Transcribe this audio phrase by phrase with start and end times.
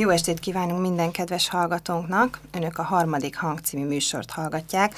[0.00, 2.40] Jó estét kívánunk minden kedves hallgatónknak!
[2.52, 4.94] Önök a harmadik hang című műsort hallgatják,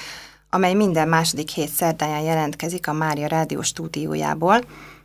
[0.50, 4.60] amely minden második hét szerdáján jelentkezik a Mária Rádió stúdiójából.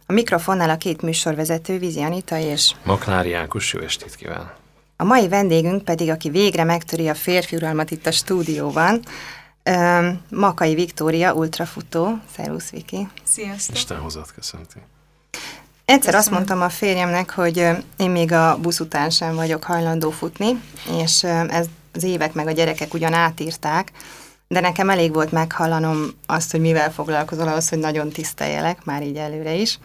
[0.05, 2.75] A mikrofonnál a két műsorvezető, Vizi Anita és...
[2.83, 4.53] Maklári Ákos, jó estét kíván!
[4.97, 8.99] A mai vendégünk pedig, aki végre megtöri a férfi uralmat itt a stúdióban,
[10.29, 12.19] Makai Viktória, ultrafutó.
[12.35, 13.07] Szervusz, Viki!
[13.23, 13.75] Sziasztok!
[13.75, 14.79] Isten hozott köszönti!
[15.85, 16.19] Egyszer Köszönöm.
[16.19, 17.57] azt mondtam a férjemnek, hogy
[17.97, 22.51] én még a busz után sem vagyok hajlandó futni, és ez az évek meg a
[22.51, 23.91] gyerekek ugyan átírták,
[24.47, 29.15] de nekem elég volt meghallanom azt, hogy mivel foglalkozol ahhoz, hogy nagyon tiszteljelek, már így
[29.15, 29.79] előre is.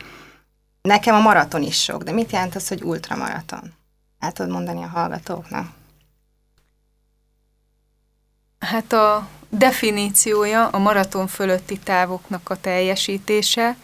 [0.82, 3.72] Nekem a maraton is sok, de mit jelent az, hogy ultramaraton?
[4.18, 5.66] El tudod mondani a hallgatóknak?
[8.58, 13.76] Hát a definíciója a maraton fölötti távoknak a teljesítése,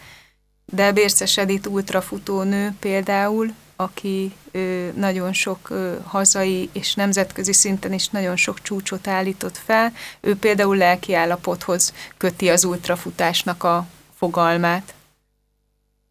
[0.71, 8.07] de Bérces Edith ultrafutónő például, aki ö, nagyon sok ö, hazai és nemzetközi szinten is
[8.09, 14.93] nagyon sok csúcsot állított fel, ő például lelki állapothoz köti az ultrafutásnak a fogalmát.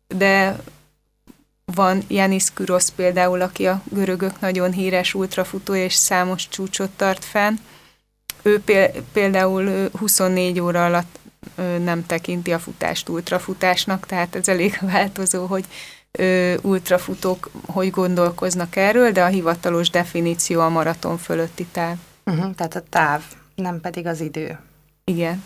[0.06, 0.61] De
[1.75, 7.56] van Janis Kurosz például, aki a görögök nagyon híres ultrafutó és számos csúcsot tart fenn.
[8.42, 8.62] Ő
[9.12, 11.19] például 24 óra alatt
[11.84, 15.64] nem tekinti a futást ultrafutásnak, tehát ez elég változó, hogy
[16.62, 21.97] ultrafutók hogy gondolkoznak erről, de a hivatalos definíció a maraton fölötti táv.
[22.25, 23.22] Uh-huh, tehát a táv,
[23.55, 24.58] nem pedig az idő.
[25.05, 25.44] Igen.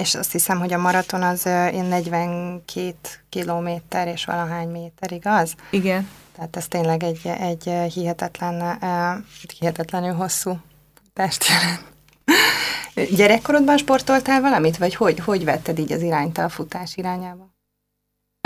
[0.00, 2.94] És azt hiszem, hogy a maraton az ilyen 42
[3.28, 5.54] kilométer és valahány méter, igaz?
[5.70, 6.08] Igen.
[6.36, 8.78] Tehát ez tényleg egy, egy hihetetlen,
[9.58, 10.60] hihetetlenül hosszú
[11.04, 11.84] futást jelent.
[12.94, 17.50] Gyerekkorodban sportoltál valamit, vagy hogy, hogy vetted így az irányt a futás irányába?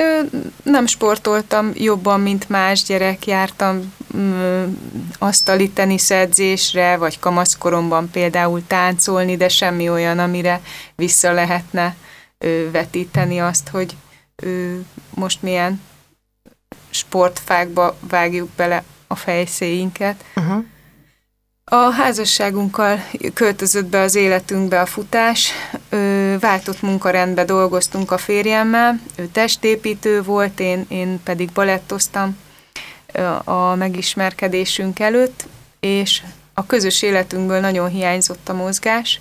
[0.02, 0.20] Ö,
[0.62, 3.26] nem sportoltam jobban, mint más gyerek.
[3.26, 4.64] Jártam ö,
[5.18, 10.60] asztali teniszedzésre, vagy kamaszkoromban például táncolni, de semmi olyan, amire
[10.94, 11.96] vissza lehetne
[12.38, 13.96] ö, vetíteni azt, hogy
[14.36, 14.76] ö,
[15.14, 15.80] most milyen
[16.90, 20.24] sportfákba vágjuk bele a fejszéinket.
[20.36, 20.64] Uh-huh.
[21.64, 23.04] A házasságunkkal
[23.34, 25.52] költözött be az életünkbe a futás,
[26.40, 32.38] váltott munkarendbe dolgoztunk a férjemmel, ő testépítő volt, én, én pedig balettoztam
[33.44, 35.46] a megismerkedésünk előtt,
[35.80, 36.22] és
[36.54, 39.20] a közös életünkből nagyon hiányzott a mozgás,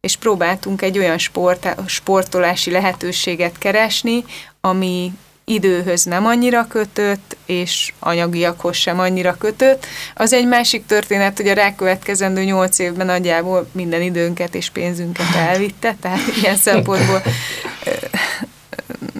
[0.00, 4.24] és próbáltunk egy olyan sport, sportolási lehetőséget keresni,
[4.60, 5.12] ami
[5.48, 9.86] időhöz nem annyira kötött, és anyagiakhoz sem annyira kötött.
[10.14, 15.96] Az egy másik történet, hogy a rákövetkezendő nyolc évben nagyjából minden időnket és pénzünket elvitte,
[16.00, 17.22] tehát ilyen szempontból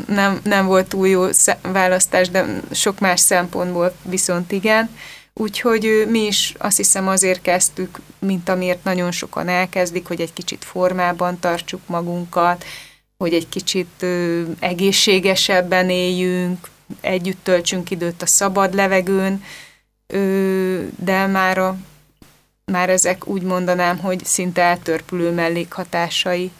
[0.06, 1.26] nem, nem volt túl jó
[1.62, 4.90] választás, de sok más szempontból viszont igen.
[5.34, 10.64] Úgyhogy mi is azt hiszem azért kezdtük, mint amiért nagyon sokan elkezdik, hogy egy kicsit
[10.64, 12.64] formában tartsuk magunkat,
[13.18, 14.06] hogy egy kicsit
[14.58, 16.68] egészségesebben éljünk,
[17.00, 19.42] együtt töltsünk időt a szabad levegőn,
[20.96, 21.76] de már, a,
[22.64, 26.50] már ezek úgy mondanám, hogy szinte eltörpülő mellékhatásai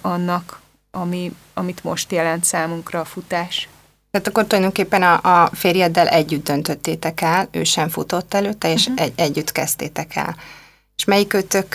[0.00, 3.68] annak, ami, amit most jelent számunkra a futás.
[4.10, 9.04] Tehát akkor tulajdonképpen a, a férjeddel együtt döntöttétek el, ő sem futott előtte, és uh-huh.
[9.04, 10.36] egy, együtt kezdtétek el.
[11.00, 11.74] És melyikőtök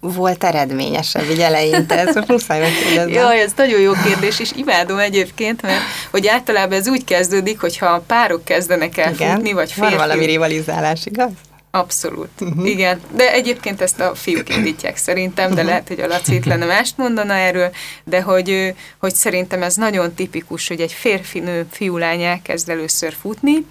[0.00, 1.98] volt eredményesebb így eleinte?
[1.98, 3.12] Ez most muszáj megkérdezni.
[3.12, 5.80] Jaj, ez nagyon jó kérdés, és imádom egyébként, mert
[6.10, 9.94] hogy általában ez úgy kezdődik, hogyha a párok kezdenek el Igen, futni, vagy férfi.
[9.94, 11.30] Van valami rivalizálás, igaz?
[11.70, 12.68] Abszolút, uh-huh.
[12.68, 13.00] igen.
[13.14, 15.68] De egyébként ezt a fiúk indítják szerintem, de uh-huh.
[15.68, 17.70] lehet, hogy a Laci lenne mást mondana erről,
[18.04, 23.66] de hogy, hogy szerintem ez nagyon tipikus, hogy egy férfi-nő, fiú-lány elkezd először futni,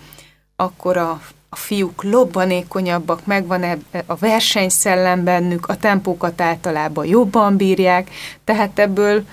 [0.56, 1.22] akkor a
[1.54, 8.10] a fiúk lobbanékonyabbak, megvan ebbe a versenyszellem bennük, a tempókat általában jobban bírják,
[8.44, 9.24] tehát ebből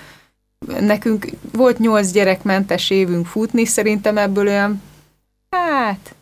[0.79, 4.81] nekünk volt nyolc gyerekmentes évünk futni, szerintem ebből olyan,
[5.49, 6.15] hát,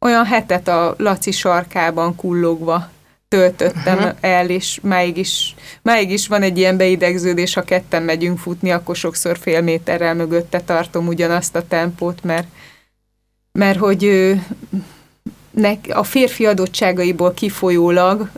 [0.00, 2.88] olyan hetet a Laci sarkában kullogva
[3.28, 4.16] töltöttem uh-huh.
[4.20, 8.96] el, és máig is, máig is van egy ilyen beidegződés, ha ketten megyünk futni, akkor
[8.96, 12.46] sokszor fél méterrel mögötte tartom ugyanazt a tempót, mert,
[13.52, 14.34] mert hogy
[15.88, 18.30] a férfi adottságaiból kifolyólag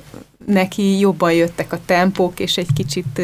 [0.46, 3.20] neki jobban jöttek a tempók, és egy kicsit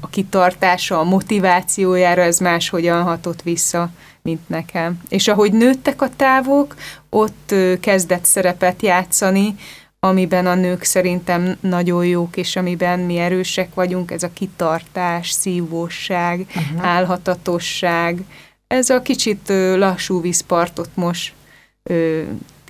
[0.00, 3.90] a kitartása, a motivációjára ez máshogyan hatott vissza,
[4.22, 5.00] mint nekem.
[5.08, 6.74] És ahogy nőttek a távok,
[7.08, 9.54] ott kezdett szerepet játszani,
[10.00, 16.46] amiben a nők szerintem nagyon jók, és amiben mi erősek vagyunk, ez a kitartás, szívóság,
[16.48, 16.86] uh-huh.
[16.86, 18.24] álhatatosság,
[18.66, 21.32] ez a kicsit lassú vízpartot most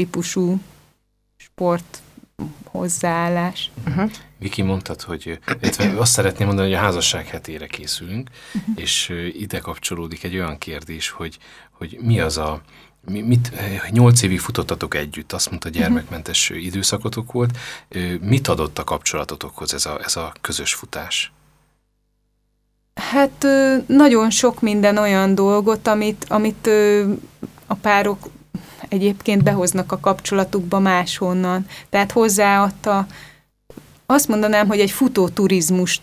[0.01, 0.61] típusú
[1.37, 2.03] sport
[2.65, 3.71] hozzáállás.
[3.87, 4.11] Uh-huh.
[4.39, 5.39] Viki mondtad, hogy
[5.97, 8.75] azt szeretném mondani, hogy a házasság hetére készülünk, uh-huh.
[8.77, 11.39] és ide kapcsolódik egy olyan kérdés, hogy,
[11.71, 12.63] hogy mi az a,
[13.11, 13.53] mi, mit,
[13.91, 16.65] nyolc évig futottatok együtt, azt mondta, gyermekmentes uh-huh.
[16.65, 17.59] időszakotok volt.
[18.21, 21.33] Mit adott a kapcsolatotokhoz ez a, ez a közös futás?
[22.95, 23.47] Hát
[23.87, 26.71] nagyon sok minden olyan dolgot, amit, amit
[27.67, 28.29] a párok
[28.91, 31.67] egyébként behoznak a kapcsolatukba máshonnan.
[31.91, 33.07] Tehát hozzáadta,
[34.07, 36.01] azt mondanám, hogy egy futóturizmust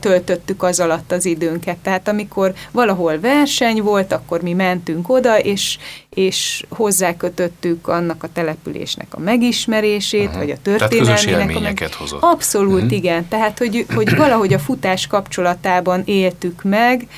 [0.00, 1.76] töltöttük az alatt az időnket.
[1.76, 5.78] Tehát amikor valahol verseny volt, akkor mi mentünk oda, és,
[6.10, 10.38] és hozzákötöttük annak a településnek a megismerését, uh-huh.
[10.38, 11.56] vagy a történelmének.
[11.56, 11.88] a meg...
[11.98, 12.22] hozott.
[12.22, 12.92] Abszolút, uh-huh.
[12.92, 13.28] igen.
[13.28, 17.08] Tehát, hogy, hogy valahogy a futás kapcsolatában éltük meg,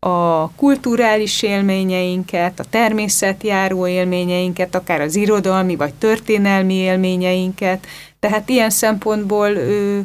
[0.00, 7.86] a kulturális élményeinket, a természetjáró élményeinket, akár az irodalmi vagy történelmi élményeinket.
[8.18, 10.00] Tehát ilyen szempontból ö,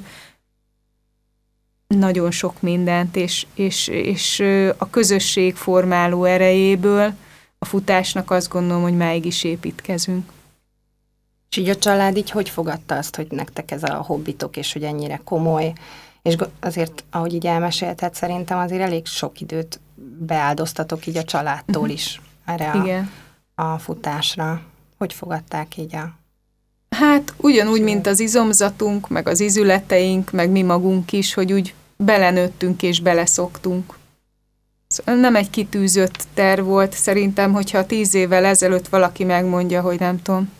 [1.87, 4.39] nagyon sok mindent, és, és, és
[4.77, 7.13] a közösség formáló erejéből
[7.57, 10.31] a futásnak azt gondolom, hogy máig is építkezünk.
[11.49, 14.83] És így a család így hogy fogadta azt, hogy nektek ez a hobbitok, és hogy
[14.83, 15.73] ennyire komoly,
[16.21, 19.79] és azért, ahogy így elmesélted, szerintem azért elég sok időt
[20.19, 21.95] beáldoztatok így a családtól uh-huh.
[21.95, 23.11] is erre Igen.
[23.55, 24.61] A, a futásra.
[24.97, 26.13] Hogy fogadták így a...
[26.89, 32.83] Hát ugyanúgy, mint az izomzatunk, meg az izületeink, meg mi magunk is, hogy úgy belenőttünk
[32.83, 33.97] és beleszoktunk.
[34.87, 40.21] Szóval nem egy kitűzött terv volt, szerintem, hogyha tíz évvel ezelőtt valaki megmondja, hogy nem
[40.21, 40.51] tudom,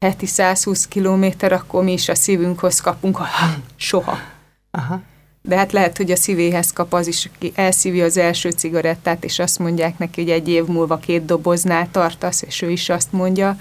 [0.00, 3.26] heti 120 kilométer, akkor mi is a szívünkhoz kapunk, ha
[3.76, 4.18] soha.
[4.70, 5.00] Aha.
[5.42, 9.38] De hát lehet, hogy a szívéhez kap az is, aki elszívja az első cigarettát, és
[9.38, 13.56] azt mondják neki, hogy egy év múlva két doboznál tartasz, és ő is azt mondja.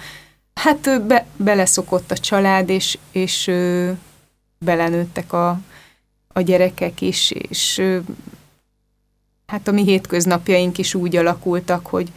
[0.54, 3.98] Hát ő be, beleszokott a család, és, és ő,
[4.58, 5.60] belenőttek a,
[6.28, 7.82] a gyerekek is, és
[9.46, 12.12] hát a mi hétköznapjaink is úgy alakultak, hogy,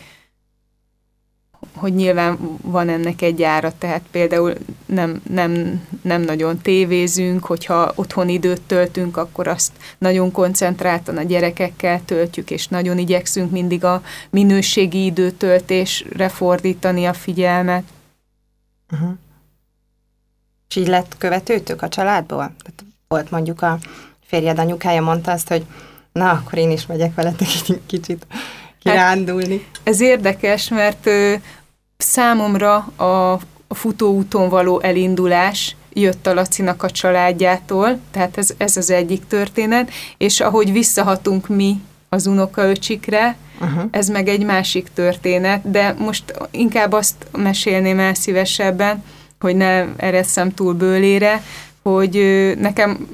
[1.75, 4.55] hogy nyilván van ennek egy ára, tehát például
[4.87, 12.05] nem, nem, nem nagyon tévézünk, hogyha otthon időt töltünk, akkor azt nagyon koncentráltan a gyerekekkel
[12.05, 17.85] töltjük, és nagyon igyekszünk mindig a minőségi időtöltésre fordítani a figyelmet.
[18.93, 19.11] Uh-huh.
[20.69, 22.37] És így lett követőtök a családból?
[22.39, 23.79] Tehát volt mondjuk a
[24.25, 25.67] férjed anyukája mondta azt, hogy
[26.13, 28.27] na, akkor én is megyek veletek egy kicsit
[28.83, 29.67] kirándulni.
[29.73, 31.35] Hát, ez érdekes, mert ö,
[31.97, 33.33] számomra a,
[33.67, 39.91] a futóúton való elindulás jött a Lacinak a családjától, tehát ez, ez az egyik történet,
[40.17, 43.83] és ahogy visszahatunk mi az unokaöcsikre, uh-huh.
[43.91, 49.05] ez meg egy másik történet, de most inkább azt mesélném el szívesebben,
[49.41, 51.43] hogy ne eresszem túl bőlére,
[51.83, 52.13] hogy
[52.59, 53.09] nekem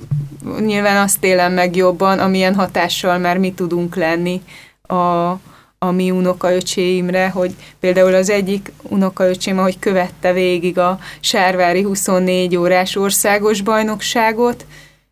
[0.61, 4.43] nyilván azt élem meg jobban, amilyen hatással már mi tudunk lenni
[4.83, 5.31] a,
[5.79, 12.97] a mi unokaöcséimre, hogy például az egyik unokaöcsém, ahogy követte végig a Sárvári 24 órás
[12.97, 14.67] országos bajnokságot,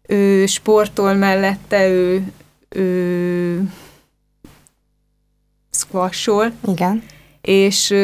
[0.07, 2.33] ő sportol mellette, ő,
[2.69, 3.63] ő
[5.71, 6.53] squashol.
[6.69, 7.03] Igen.
[7.41, 7.95] És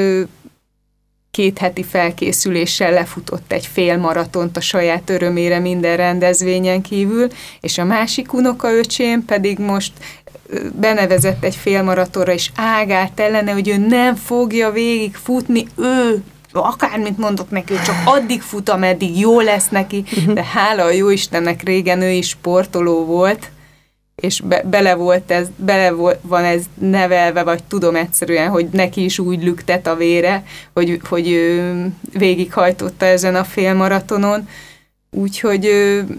[1.30, 7.28] két heti felkészüléssel lefutott egy fél maratont a saját örömére minden rendezvényen kívül,
[7.60, 9.92] és a másik unokaöcsém pedig most
[10.80, 17.50] benevezett egy félmaratonra, és ágált ellene, hogy ő nem fogja végig futni, ő akármit mondok
[17.50, 20.04] neki, csak addig fut, ameddig jó lesz neki,
[20.34, 23.50] de hála a jó Istennek régen ő is sportoló volt,
[24.14, 25.90] és be, bele volt ez, bele
[26.22, 30.44] van ez nevelve, vagy tudom egyszerűen, hogy neki is úgy lüktet a vére,
[30.74, 34.48] hogy, hogy ő végighajtotta ezen a félmaratonon.
[35.16, 35.70] Úgyhogy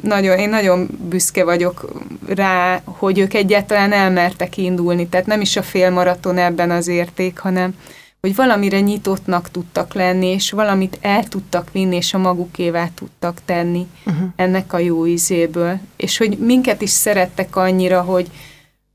[0.01, 1.91] nagyon, én nagyon büszke vagyok
[2.27, 5.07] rá, hogy ők egyáltalán elmertek indulni.
[5.07, 7.75] Tehát nem is a félmaraton ebben az érték, hanem
[8.21, 13.87] hogy valamire nyitottnak tudtak lenni, és valamit el tudtak vinni, és a magukévá tudtak tenni
[14.05, 14.29] uh-huh.
[14.35, 15.79] ennek a jó ízéből.
[15.95, 18.31] És hogy minket is szerettek annyira, hogy,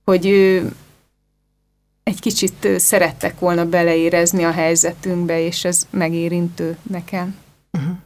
[0.05, 0.27] hogy
[2.03, 7.37] egy kicsit szerettek volna beleérezni a helyzetünkbe, és ez megérintő nekem.
[7.73, 7.97] Uh-huh.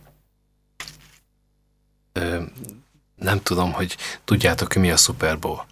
[2.13, 2.43] Ö,
[3.17, 5.67] nem tudom, hogy tudjátok, mi a Super Bowl.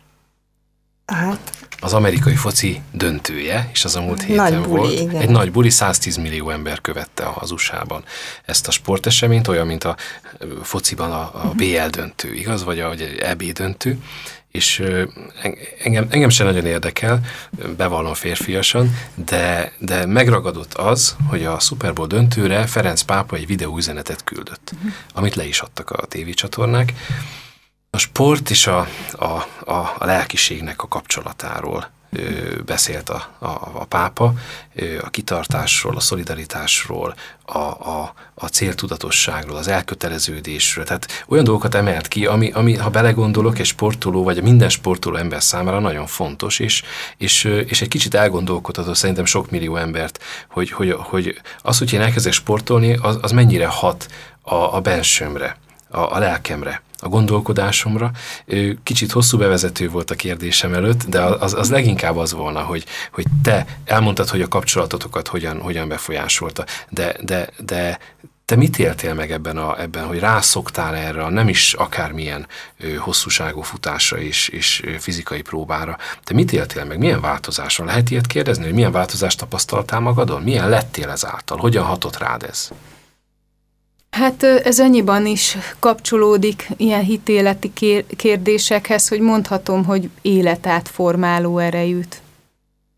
[1.06, 1.52] Hát.
[1.80, 4.92] Az amerikai foci döntője, és az a múlt héten nagy buli, volt.
[4.92, 5.20] Igen.
[5.20, 8.04] Egy nagy buli, 110 millió ember követte az USA-ban
[8.44, 9.96] ezt a sporteseményt, olyan, mint a
[10.62, 12.64] fociban a, a BL döntő, igaz?
[12.64, 13.98] Vagy a, vagy a EB döntő.
[14.50, 14.82] És
[15.82, 17.20] engem, engem sem nagyon érdekel,
[17.76, 24.24] bevallom férfiasan, de, de megragadott az, hogy a Super Bowl döntőre Ferenc pápa egy videóüzenetet
[24.24, 24.92] küldött, uh-huh.
[25.14, 26.92] amit le is adtak a tévécsatornák.
[27.90, 29.24] A sport és a, a,
[29.64, 31.90] a, a lelkiségnek a kapcsolatáról
[32.64, 34.32] beszélt a, a, a pápa,
[35.02, 37.14] a kitartásról, a szolidaritásról,
[37.44, 40.84] a, a, a céltudatosságról, az elköteleződésről.
[40.84, 45.42] Tehát olyan dolgokat emelt ki, ami, ami ha belegondolok, egy sportoló, vagy minden sportoló ember
[45.42, 46.82] számára nagyon fontos, és,
[47.16, 52.00] és, és egy kicsit elgondolkodható szerintem sok millió embert, hogy, hogy, hogy az, hogy én
[52.00, 54.06] elkezdek sportolni, az, az mennyire hat
[54.42, 55.56] a, a bensőmre,
[55.88, 58.10] a, a lelkemre a gondolkodásomra.
[58.82, 63.24] Kicsit hosszú bevezető volt a kérdésem előtt, de az, az leginkább az volna, hogy, hogy
[63.42, 67.98] te elmondtad, hogy a kapcsolatotokat hogyan, hogyan befolyásolta, de, de, de
[68.50, 72.46] te mit éltél meg ebben, a, ebben hogy rászoktál erre a nem is akármilyen
[72.78, 75.98] ö, hosszúságú futásra és, és fizikai próbára?
[76.24, 76.98] Te mit éltél meg?
[76.98, 77.84] Milyen változásra?
[77.84, 80.42] Lehet ilyet kérdezni, hogy milyen változást tapasztaltál magadon?
[80.42, 81.58] Milyen lettél ezáltal?
[81.58, 82.70] Hogyan hatott rád ez?
[84.10, 87.72] Hát ez annyiban is kapcsolódik ilyen hitéleti
[88.16, 92.22] kérdésekhez, hogy mondhatom, hogy életátformáló erejűt.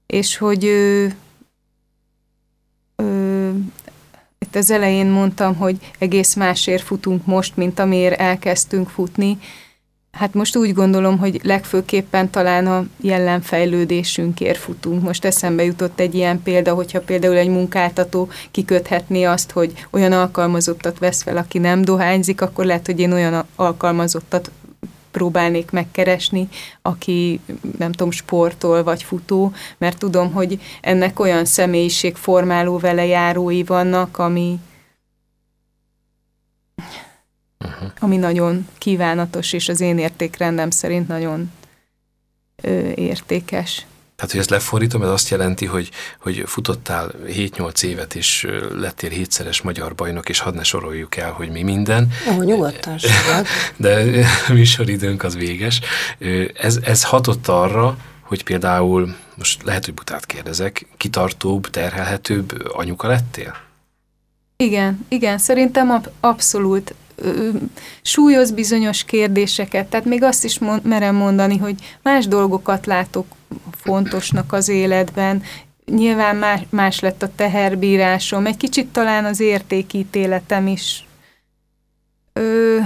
[0.07, 1.07] És hogy ö,
[2.97, 3.50] ö,
[4.38, 9.38] itt az elején mondtam, hogy egész másért futunk most, mint amiért elkezdtünk futni,
[10.19, 15.02] Hát most úgy gondolom, hogy legfőképpen talán a jelenfejlődésünkért futunk.
[15.02, 20.99] Most eszembe jutott egy ilyen példa, hogyha például egy munkáltató kiköthetné azt, hogy olyan alkalmazottat
[20.99, 24.50] vesz fel, aki nem dohányzik, akkor lehet, hogy én olyan alkalmazottat
[25.11, 26.49] próbálnék megkeresni,
[26.83, 27.40] aki
[27.78, 34.59] nem tudom, sportol vagy futó, mert tudom, hogy ennek olyan személyiségformáló velejárói vannak, ami,
[37.83, 37.97] uh-huh.
[38.01, 41.51] ami nagyon kívánatos, és az én értékrendem szerint nagyon
[42.62, 43.87] ö, értékes.
[44.23, 49.62] Tehát, hogy ezt lefordítom, ez azt jelenti, hogy, hogy futottál 7-8 évet, és lettél hétszeres
[49.62, 52.09] magyar bajnok, és hadd ne soroljuk el, hogy mi minden.
[52.27, 52.99] Jó, nyugodtan
[53.77, 54.05] De
[54.53, 55.81] műsoridőnk az véges.
[56.55, 63.57] Ez, ez hatott arra, hogy például, most lehet, hogy butát kérdezek, kitartóbb, terhelhetőbb anyuka lettél?
[64.57, 66.95] Igen, igen, szerintem ab, abszolút
[68.02, 73.26] súlyoz bizonyos kérdéseket, tehát még azt is mond, merem mondani, hogy más dolgokat látok
[73.71, 75.43] fontosnak az életben,
[75.87, 81.07] nyilván más, más lett a teherbírásom, egy kicsit talán az értékítéletem is.
[82.33, 82.79] Ö,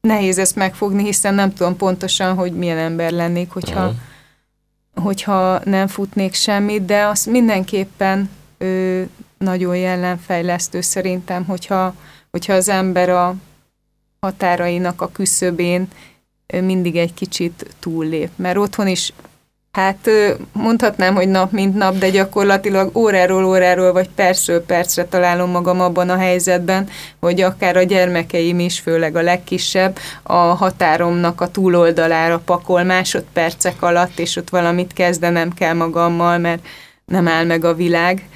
[0.00, 5.04] nehéz ezt megfogni, hiszen nem tudom pontosan, hogy milyen ember lennék, hogyha, uh-huh.
[5.04, 9.02] hogyha nem futnék semmit, de az mindenképpen ö,
[9.38, 11.94] nagyon jellemfejlesztő szerintem, hogyha
[12.30, 13.34] hogyha az ember a
[14.20, 15.88] határainak a küszöbén
[16.46, 18.30] mindig egy kicsit túllép.
[18.36, 19.12] Mert otthon is,
[19.72, 20.10] hát
[20.52, 26.08] mondhatnám, hogy nap mint nap, de gyakorlatilag óráról óráról, vagy percről percre találom magam abban
[26.08, 26.88] a helyzetben,
[27.20, 34.18] hogy akár a gyermekeim is, főleg a legkisebb, a határomnak a túloldalára pakol másodpercek alatt,
[34.18, 36.66] és ott valamit kezdenem kell magammal, mert
[37.04, 38.28] nem áll meg a világ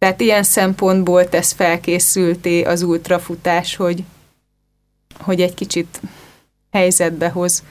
[0.00, 4.04] tehát ilyen szempontból tesz felkészülté az ultrafutás, hogy,
[5.18, 6.00] hogy egy kicsit
[6.70, 7.62] helyzetbe hoz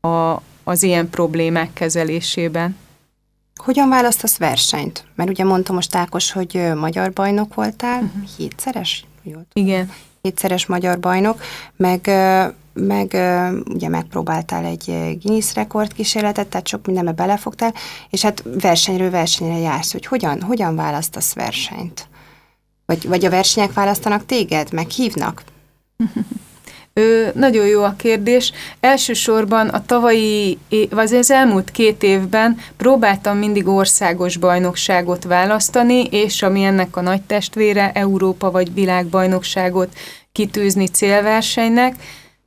[0.00, 2.76] a, az ilyen problémák kezelésében.
[3.54, 5.04] Hogyan választasz versenyt?
[5.14, 8.28] Mert ugye mondta most Ákos, hogy magyar bajnok voltál, uh-huh.
[8.36, 9.04] hétszeres?
[9.22, 9.92] Jól Igen.
[10.26, 11.40] Hétszeres magyar bajnok,
[11.76, 12.10] meg
[12.72, 13.06] meg
[13.68, 14.84] ugye megpróbáltál egy
[15.22, 17.74] Guinness rekord kísérletet, tehát sok mindenbe belefogtál,
[18.10, 22.08] és hát versenyről versenyre jársz, hogy hogyan, hogyan választasz versenyt?
[22.86, 25.42] Vagy, vagy a versenyek választanak téged, meg hívnak?
[26.98, 28.52] Ö, nagyon jó a kérdés.
[28.80, 30.58] Elsősorban a tavalyi,
[30.90, 37.22] vagy az elmúlt két évben próbáltam mindig országos bajnokságot választani, és ami ennek a nagy
[37.22, 39.92] testvére, Európa vagy világbajnokságot
[40.32, 41.94] kitűzni célversenynek,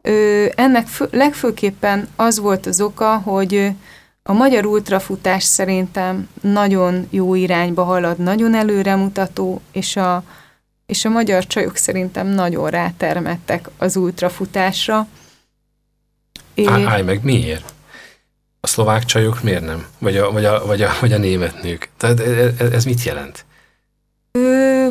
[0.02, 3.72] Ö, ennek fő, legfőképpen az volt az oka, hogy
[4.24, 10.24] a magyar ultrafutás szerintem nagyon jó irányba halad, nagyon előremutató, és a,
[10.90, 15.08] és a magyar csajok szerintem nagyon rátermettek az ultrafutásra.
[16.66, 17.74] Á, állj meg, miért?
[18.60, 19.86] A szlovák csajok miért nem?
[19.98, 21.90] Vagy a, vagy a, vagy a, vagy a német nők?
[21.98, 23.46] Tehát ez, ez mit jelent?
[24.32, 24.88] Ö,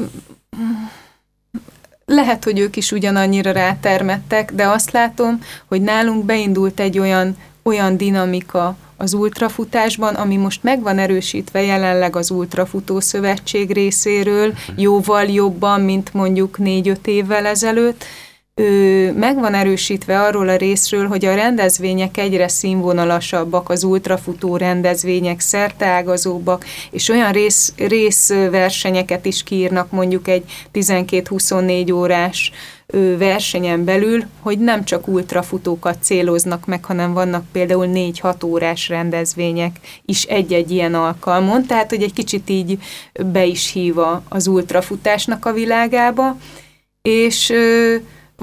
[2.05, 7.97] lehet, hogy ők is ugyanannyira rátermettek, de azt látom, hogy nálunk beindult egy olyan, olyan
[7.97, 14.81] dinamika az ultrafutásban, ami most meg van erősítve jelenleg az Ultrafutó Szövetség részéről, mhm.
[14.81, 18.05] jóval jobban, mint mondjuk négy-öt évvel ezelőtt,
[18.59, 25.41] ő meg van erősítve arról a részről, hogy a rendezvények egyre színvonalasabbak, az ultrafutó rendezvények
[25.41, 32.53] szerteágazóbbak, és olyan rész, részversenyeket is kiírnak mondjuk egy 12-24 órás
[33.19, 40.23] versenyen belül, hogy nem csak ultrafutókat céloznak meg, hanem vannak például 4-6 órás rendezvények is
[40.23, 42.79] egy-egy ilyen alkalmon, tehát hogy egy kicsit így
[43.27, 46.37] be is híva az ultrafutásnak a világába,
[47.03, 47.53] és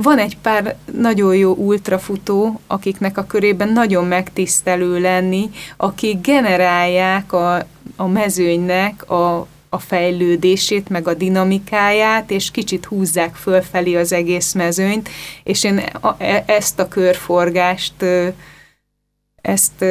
[0.02, 7.66] van egy pár nagyon jó ultrafutó, akiknek a körében nagyon megtisztelő lenni, akik generálják a,
[7.96, 15.10] a mezőnynek a, a fejlődését, meg a dinamikáját, és kicsit húzzák fölfelé az egész mezőnyt,
[15.44, 15.82] és én
[16.18, 18.06] e, ezt a körforgást,
[19.42, 19.86] ezt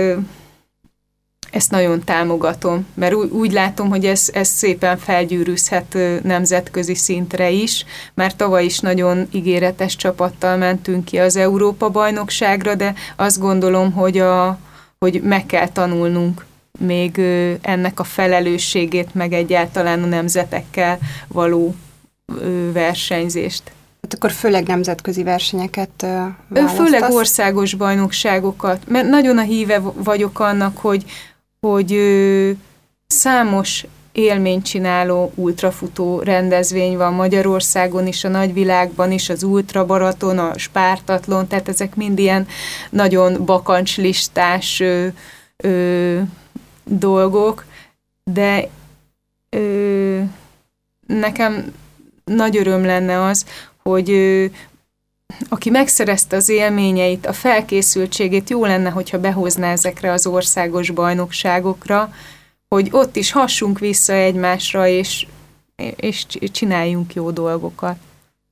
[1.54, 7.84] ezt nagyon támogatom, mert úgy, úgy látom, hogy ez, ez szépen felgyűrűzhet nemzetközi szintre is,
[8.14, 14.58] mert tavaly is nagyon ígéretes csapattal mentünk ki az Európa-bajnokságra, de azt gondolom, hogy, a,
[14.98, 16.44] hogy meg kell tanulnunk
[16.78, 17.20] még
[17.60, 21.74] ennek a felelősségét, meg egyáltalán a nemzetekkel való
[22.72, 23.62] versenyzést.
[24.02, 26.06] Hát akkor főleg nemzetközi versenyeket
[26.48, 26.76] választasz?
[26.76, 31.04] Főleg országos bajnokságokat, mert nagyon a híve vagyok annak, hogy,
[31.64, 32.00] hogy
[33.06, 41.68] számos élménycsináló ultrafutó rendezvény van Magyarországon is, a nagyvilágban is, az ultrabaraton, a spártatlon, tehát
[41.68, 42.46] ezek mind ilyen
[42.90, 45.06] nagyon bakancslistás ö,
[45.56, 46.20] ö,
[46.84, 47.64] dolgok,
[48.24, 48.68] de
[49.50, 50.20] ö,
[51.06, 51.72] nekem
[52.24, 53.44] nagy öröm lenne az,
[53.82, 54.44] hogy ö,
[55.48, 62.12] aki megszerezte az élményeit, a felkészültségét, jó lenne, hogyha behozná ezekre az országos bajnokságokra,
[62.68, 65.26] hogy ott is hassunk vissza egymásra, és,
[65.96, 67.96] és csináljunk jó dolgokat.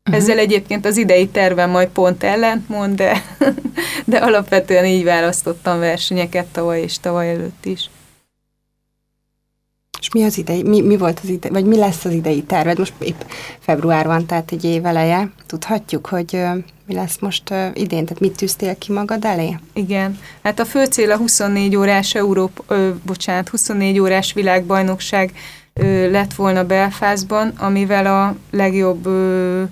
[0.05, 0.23] Uh-huh.
[0.23, 3.23] Ezzel egyébként az idei tervem majd pont ellentmond, de,
[4.05, 7.91] de alapvetően így választottam versenyeket tavaly és tavaly előtt is.
[10.03, 12.79] És mi az idei, mi, mi volt az idei, vagy mi lesz az idei terved?
[12.79, 13.21] Most épp
[13.59, 15.31] február van, tehát egy év eleje.
[15.47, 16.45] Tudhatjuk, hogy
[16.87, 19.57] mi lesz most uh, idén, tehát mit tűztél ki magad elé?
[19.73, 25.33] Igen, hát a fő cél a 24 órás Európ, ö, bocsánat, 24 órás világbajnokság
[25.73, 29.63] ö, lett volna Belfastban, amivel a legjobb ö,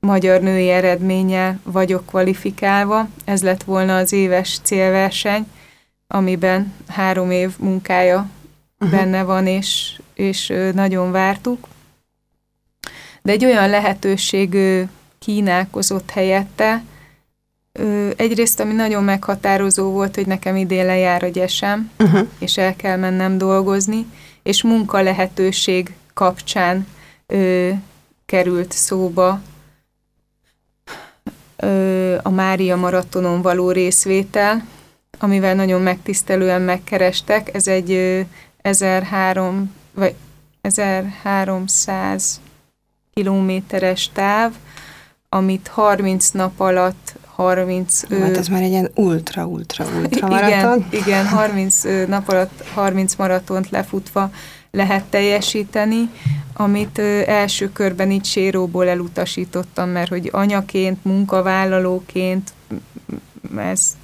[0.00, 3.08] magyar női eredménnyel vagyok kvalifikálva.
[3.24, 5.46] Ez lett volna az éves célverseny,
[6.06, 8.30] amiben három év munkája.
[8.90, 11.66] Benne van, és, és nagyon vártuk.
[13.22, 14.56] De egy olyan lehetőség
[15.18, 16.82] kínálkozott helyette,
[18.16, 22.28] egyrészt, ami nagyon meghatározó volt, hogy nekem idén lejár a gyesem, uh-huh.
[22.38, 24.06] és el kell mennem dolgozni,
[24.42, 26.86] és munka lehetőség kapcsán
[27.26, 27.70] ö,
[28.26, 29.40] került szóba
[31.56, 34.66] ö, a Mária maratonon való részvétel,
[35.18, 37.54] amivel nagyon megtisztelően megkerestek.
[37.54, 38.24] Ez egy
[38.64, 40.14] 1003 vagy
[40.60, 42.40] 1300
[43.14, 44.52] kilométeres táv,
[45.28, 48.08] amit 30 nap alatt 30...
[48.20, 50.84] Hát ez már egy ilyen ultra-ultra-ultra maraton.
[50.90, 54.30] Igen, igen, 30 nap alatt 30 maratont lefutva
[54.70, 56.10] lehet teljesíteni,
[56.52, 62.52] amit első körben itt séróból elutasítottam, mert hogy anyaként, munkavállalóként
[63.56, 63.96] ez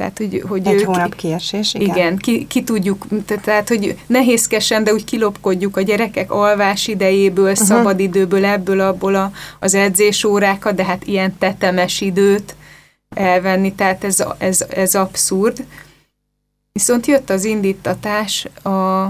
[0.00, 1.96] tehát, hogy, hogy Egy hónap kiesés, igen.
[1.96, 3.06] Igen, ki, ki tudjuk,
[3.44, 7.66] tehát, hogy nehézkesen, de úgy kilopkodjuk a gyerekek alvás idejéből, uh-huh.
[7.66, 12.54] szabadidőből, ebből, abból a, az edzésórákat, de hát ilyen tetemes időt
[13.08, 15.64] elvenni, tehát ez, ez, ez abszurd.
[16.72, 19.04] Viszont jött az indítatás, a,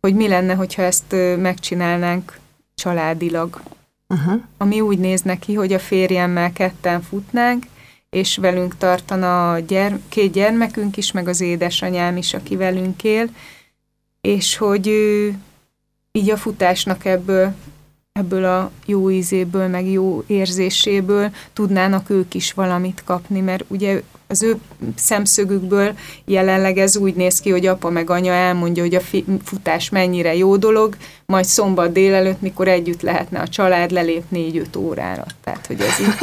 [0.00, 2.38] hogy mi lenne, hogyha ezt megcsinálnánk
[2.74, 3.60] családilag.
[4.08, 4.42] Uh-huh.
[4.58, 7.64] Ami úgy néz neki, hogy a férjemmel ketten futnánk,
[8.14, 13.28] és velünk tartana a gyerm- két gyermekünk is, meg az édesanyám is, aki velünk él,
[14.20, 15.34] és hogy ő,
[16.12, 17.54] így a futásnak ebből,
[18.12, 24.42] ebből a jó ízéből, meg jó érzéséből tudnának ők is valamit kapni, mert ugye az
[24.42, 24.56] ő
[24.94, 30.34] szemszögükből jelenleg ez úgy néz ki, hogy apa meg anya elmondja, hogy a futás mennyire
[30.34, 30.96] jó dolog,
[31.26, 35.24] majd szombat délelőtt, mikor együtt lehetne a család, lelép négy-öt órára.
[35.44, 36.14] Tehát, hogy ez így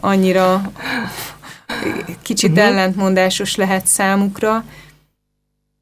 [0.00, 0.72] annyira
[2.22, 2.66] kicsit uh-huh.
[2.66, 4.64] ellentmondásos lehet számukra,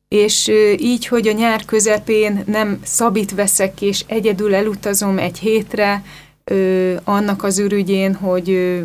[0.09, 6.02] és így, hogy a nyár közepén nem szabít veszek, és egyedül elutazom egy hétre,
[6.44, 8.81] ö, annak az ürügyén, hogy, ö,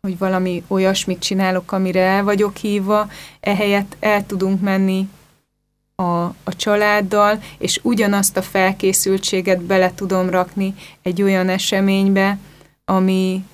[0.00, 5.08] hogy valami olyasmit csinálok, amire el vagyok hívva, ehelyett el tudunk menni
[5.94, 12.38] a, a családdal, és ugyanazt a felkészültséget bele tudom rakni egy olyan eseménybe,
[12.84, 13.44] ami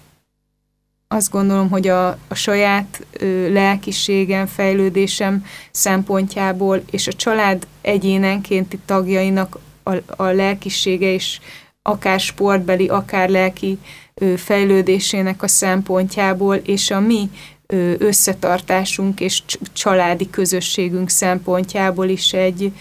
[1.12, 9.58] azt gondolom, hogy a, a saját ö, lelkiségem, fejlődésem szempontjából, és a család egyénenkénti tagjainak
[9.82, 11.40] a, a lelkisége és
[11.82, 13.78] akár sportbeli, akár lelki
[14.14, 17.30] ö, fejlődésének a szempontjából, és a mi
[17.66, 22.72] ö, összetartásunk és családi közösségünk szempontjából is egy,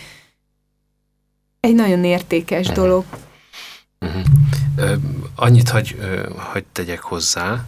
[1.59, 2.83] egy nagyon értékes uh-huh.
[2.83, 3.05] dolog.
[3.99, 4.23] Uh-huh.
[4.77, 4.91] Uh,
[5.35, 7.65] annyit hagy, uh, hagy tegyek hozzá,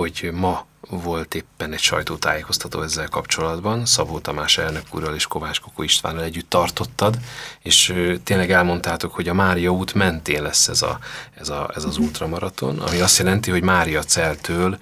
[0.00, 5.82] hogy ma volt éppen egy sajtótájékoztató ezzel kapcsolatban, Szabó Tamás elnök úrral és Kovács Kokó
[5.82, 7.18] Istvánnal együtt tartottad,
[7.62, 10.98] és tényleg elmondtátok, hogy a Mária út mentén lesz ez, a,
[11.34, 14.78] ez, a, ez az ultramaraton, ami azt jelenti, hogy Mária Celtől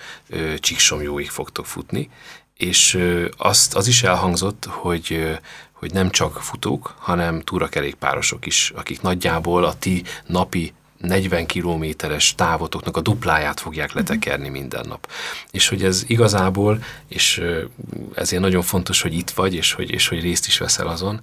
[0.59, 2.11] Csíksomjóig fogtok futni,
[2.57, 2.98] és
[3.37, 5.38] azt, az is elhangzott, hogy
[5.72, 12.96] hogy nem csak futók, hanem túrakerékpárosok is, akik nagyjából a ti napi 40 kilométeres távotoknak
[12.96, 15.11] a dupláját fogják letekerni minden nap.
[15.50, 17.42] És hogy ez igazából, és
[18.14, 21.20] ezért nagyon fontos, hogy itt vagy, és hogy, és hogy részt is veszel azon,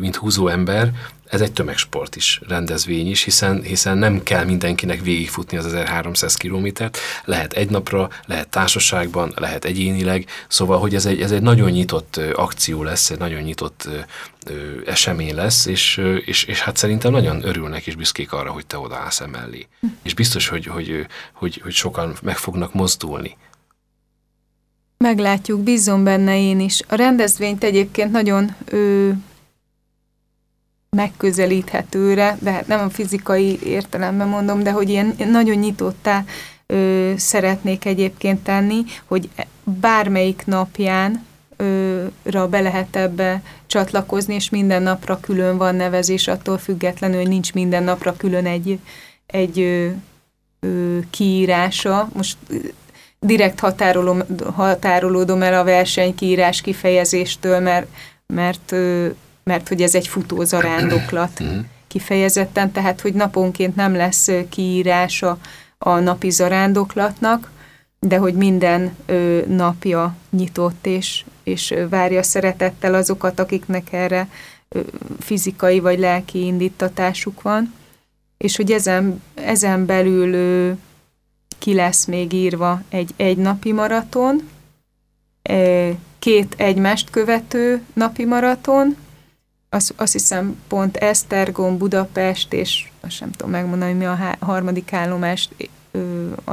[0.00, 0.92] mint húzó ember,
[1.34, 6.98] ez egy tömegsport is, rendezvény is, hiszen, hiszen nem kell mindenkinek végigfutni az 1300 kilométert,
[7.24, 12.20] lehet egy napra, lehet társaságban, lehet egyénileg, szóval, hogy ez egy, ez egy nagyon nyitott
[12.34, 13.88] akció lesz, egy nagyon nyitott
[14.86, 19.20] esemény lesz, és, és, és hát szerintem nagyon örülnek és büszkék arra, hogy te odaállsz
[19.20, 19.66] emellé.
[20.02, 23.36] És biztos, hogy, hogy, hogy, hogy sokan meg fognak mozdulni.
[24.98, 26.80] Meglátjuk, bízom benne én is.
[26.88, 29.16] A rendezvényt egyébként nagyon ő,
[30.94, 36.24] megközelíthetőre, de hát nem a fizikai értelemben mondom, de hogy ilyen nagyon nyitottá
[36.66, 39.28] ö, szeretnék egyébként tenni, hogy
[39.64, 41.24] bármelyik napján
[41.56, 47.28] ö, ra be lehet ebbe csatlakozni, és minden napra külön van nevezés, attól függetlenül, hogy
[47.28, 48.78] nincs minden napra külön egy,
[49.26, 49.88] egy ö,
[50.60, 52.08] ö, kiírása.
[52.12, 52.36] Most
[53.20, 54.22] direkt határolom,
[54.54, 57.86] határolódom el a versenykiírás kifejezéstől, mert,
[58.26, 58.74] mert
[59.44, 61.58] mert hogy ez egy futózarándoklat mhm.
[61.86, 65.38] kifejezetten, tehát hogy naponként nem lesz kiírása
[65.78, 67.50] a napi zarándoklatnak,
[68.00, 74.28] de hogy minden ö, napja nyitott, és, és várja szeretettel azokat, akiknek erre
[74.68, 74.80] ö,
[75.20, 77.74] fizikai vagy lelki indítatásuk van,
[78.36, 80.72] és hogy ezen, ezen belül ö,
[81.58, 84.48] ki lesz még írva egy egy napi maraton,
[86.18, 88.96] két egymást követő napi maraton,
[89.74, 94.92] azt, azt hiszem pont Esztergom, Budapest, és azt sem tudom megmondani, mi a há- harmadik
[94.92, 95.48] állomás,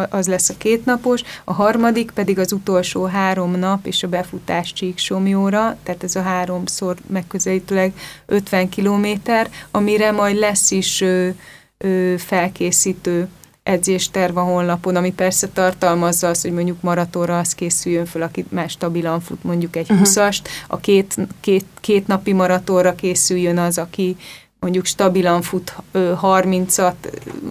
[0.09, 5.77] az lesz a kétnapos, a harmadik pedig az utolsó három nap és a befutás Csíksomjóra,
[5.83, 7.93] tehát ez a háromszor megközelítőleg
[8.25, 11.29] 50 kilométer, amire majd lesz is ö,
[11.77, 13.27] ö, felkészítő
[13.63, 18.69] edzésterv a honlapon, ami persze tartalmazza azt, hogy mondjuk maratonra az készüljön föl, aki már
[18.69, 20.07] stabilan fut mondjuk egy uh-huh.
[20.07, 24.15] 20-ast, a két, két, két napi maratonra készüljön az, aki
[24.59, 26.93] mondjuk stabilan fut 30-at,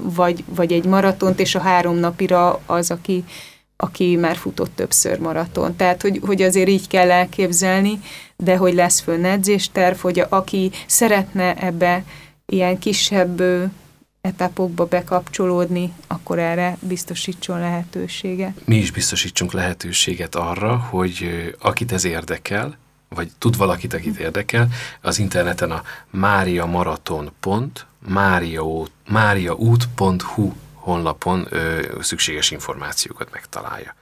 [0.02, 3.24] vagy, vagy egy maratont, és a három napira az, aki,
[3.76, 5.76] aki már futott többször maraton.
[5.76, 8.00] Tehát, hogy, hogy azért így kell elképzelni,
[8.36, 12.04] de hogy lesz fönn edzésterv, hogy a, aki szeretne ebbe
[12.46, 13.42] ilyen kisebb
[14.20, 18.66] etapokba bekapcsolódni, akkor erre biztosítson lehetőséget.
[18.66, 22.76] Mi is biztosítsunk lehetőséget arra, hogy akit ez érdekel,
[23.08, 24.68] vagy tud valakit, akit érdekel,
[25.00, 25.82] az interneten a
[29.04, 33.94] mariaút.hu honlapon ö, szükséges információkat megtalálja.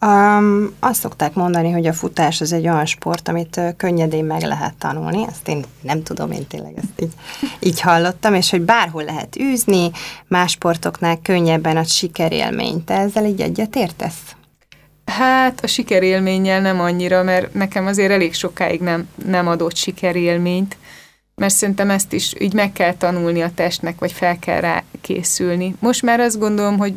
[0.00, 4.74] Um, azt szokták mondani, hogy a futás az egy olyan sport, amit könnyedén meg lehet
[4.74, 7.12] tanulni, ezt én nem tudom, én tényleg ezt így,
[7.60, 9.90] így hallottam, és hogy bárhol lehet űzni,
[10.28, 12.84] más sportoknál könnyebben ad sikerélményt.
[12.84, 14.36] Te ezzel így egyetértesz?
[15.04, 20.76] Hát a sikerélménnyel nem annyira, mert nekem azért elég sokáig nem, nem adott sikerélményt,
[21.34, 25.74] mert szerintem ezt is így meg kell tanulni a testnek, vagy fel kell rá készülni.
[25.78, 26.94] Most már azt gondolom, hogy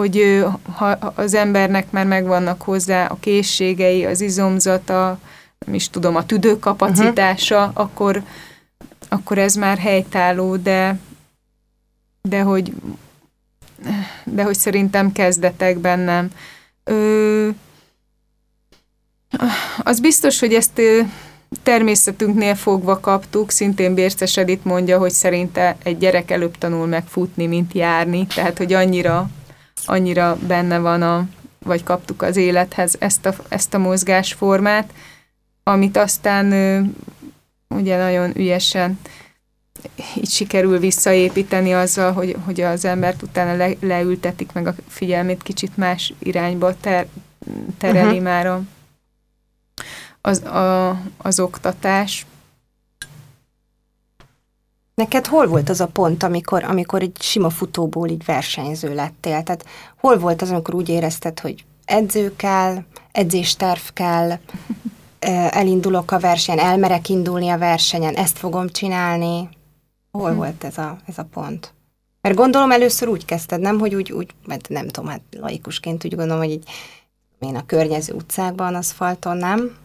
[0.00, 5.18] hogy ha az embernek már megvannak hozzá a készségei, az izomzata,
[5.66, 7.80] nem is tudom, a tüdőkapacitása, uh-huh.
[7.80, 8.22] akkor,
[9.08, 10.98] akkor ez már helytálló, de,
[12.22, 12.72] de hogy
[14.24, 16.30] de hogy szerintem kezdetekben nem.
[16.84, 17.48] Ö,
[19.78, 20.80] az biztos, hogy ezt
[21.62, 27.46] természetünknél fogva kaptuk, szintén Bérces Edith mondja, hogy szerinte egy gyerek előbb tanul meg futni,
[27.46, 29.30] mint járni, tehát hogy annyira
[29.86, 31.26] annyira benne van a,
[31.58, 34.92] vagy kaptuk az élethez ezt a, ezt a mozgásformát,
[35.62, 36.52] amit aztán
[37.68, 38.98] ugye nagyon ügyesen
[40.16, 45.76] így sikerül visszaépíteni azzal, hogy, hogy az embert utána le, leültetik, meg a figyelmét kicsit
[45.76, 47.06] más irányba ter,
[47.78, 48.22] tereli uh-huh.
[48.22, 48.62] már a,
[50.20, 52.26] az, a, az oktatás.
[54.94, 59.42] Neked hol volt az a pont, amikor, amikor egy sima futóból így versenyző lettél?
[59.42, 59.64] Tehát
[60.00, 64.38] hol volt az, amikor úgy érezted, hogy edző kell, edzésterv kell,
[65.50, 69.48] elindulok a versenyen, elmerek indulni a versenyen, ezt fogom csinálni?
[70.10, 70.36] Hol hm.
[70.36, 71.72] volt ez a, ez a pont?
[72.20, 76.14] Mert gondolom először úgy kezdted, nem, hogy úgy, úgy mert nem tudom, hát laikusként úgy
[76.14, 76.68] gondolom, hogy így
[77.38, 79.76] én a környező utcákban, aszfalton, nem?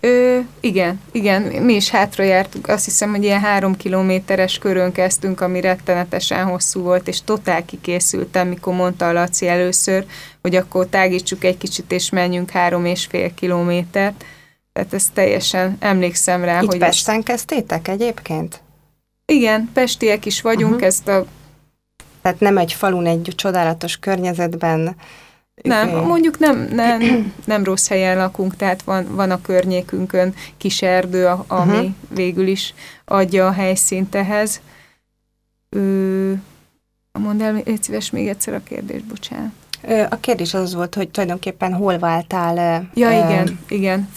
[0.00, 5.40] Ö, igen, igen, mi is hátra jártunk, azt hiszem, hogy ilyen három kilométeres körön kezdtünk,
[5.40, 10.06] ami rettenetesen hosszú volt, és totál kikészültem, mikor mondta a Laci először,
[10.42, 14.24] hogy akkor tágítsuk egy kicsit, és menjünk három és fél kilométert.
[14.72, 16.78] Tehát ezt teljesen emlékszem rá, Itt hogy...
[16.78, 17.24] Pesten ezt...
[17.24, 18.62] kezdtétek egyébként?
[19.26, 20.86] Igen, pestiek is vagyunk, uh-huh.
[20.86, 21.24] ezt a...
[22.22, 24.96] Tehát nem egy falun, egy csodálatos környezetben
[25.62, 31.26] nem, mondjuk nem, nem, nem rossz helyen lakunk, tehát van, van a környékünkön kis erdő,
[31.46, 31.90] ami uh-huh.
[32.08, 34.60] végül is adja a helyszínt ehhez.
[35.68, 36.32] Ö,
[37.12, 39.52] mondd el, légy szíves még egyszer a kérdés, bocsánat.
[40.10, 42.88] A kérdés az volt, hogy tulajdonképpen hol váltál...
[42.94, 44.08] Ja, uh, igen, igen.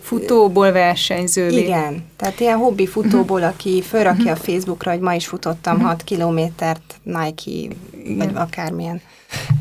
[0.00, 1.62] futóból versenyzővé.
[1.62, 3.54] Igen, tehát ilyen hobbi futóból, uh-huh.
[3.54, 5.90] aki fölrakja a Facebookra, hogy ma is futottam uh-huh.
[5.90, 8.16] 6 kilométert Nike, igen.
[8.16, 9.00] vagy akármilyen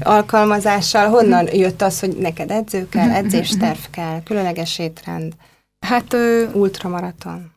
[0.01, 1.07] alkalmazással.
[1.07, 5.33] Honnan jött az, hogy neked edző kell, edzésterv kell, különleges étrend,
[5.85, 7.51] hát, ö, ultramaraton?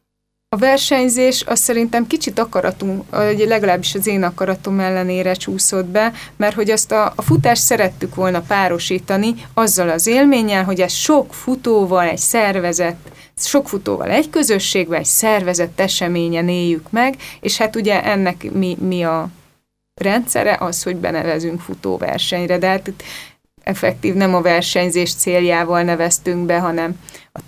[0.49, 3.05] A versenyzés az szerintem kicsit akaratunk,
[3.47, 8.41] legalábbis az én akaratom ellenére csúszott be, mert hogy azt a, a futást szerettük volna
[8.41, 12.97] párosítani azzal az élménnyel, hogy ez sok futóval egy szervezet,
[13.37, 19.05] sok futóval egy közösségben, egy szervezett eseményen éljük meg, és hát ugye ennek mi, mi
[19.05, 19.29] a
[20.01, 23.03] rendszere az, hogy benevezünk futóversenyre, de hát itt
[23.63, 26.99] effektív nem a versenyzés céljával neveztünk be, hanem
[27.33, 27.41] a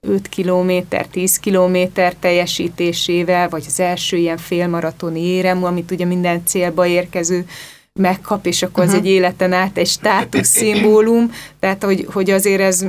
[0.00, 6.86] 5 kilométer, 10 kilométer teljesítésével, vagy az első ilyen félmaratoni érem, amit ugye minden célba
[6.86, 7.46] érkező
[7.92, 8.98] megkap, és akkor uh-huh.
[8.98, 12.86] az egy életen át egy státuszszimbólum, tehát hogy, hogy azért ez